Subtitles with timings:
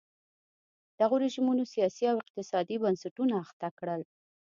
[0.99, 4.01] دغو رژیمونو سیاسي او اقتصادي بنسټونه اخته کړل.